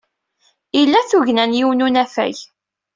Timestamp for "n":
1.45-1.51, 1.83-1.85